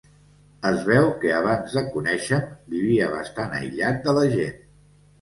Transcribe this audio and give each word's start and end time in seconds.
Es 0.69 0.79
veu 0.87 1.09
que 1.25 1.35
abans 1.41 1.77
de 1.77 1.85
coneixe'm 1.97 2.49
vivia 2.79 3.13
bastant 3.15 3.57
aïllat 3.63 4.05
de 4.11 4.21
la 4.21 4.29
gent. 4.39 4.63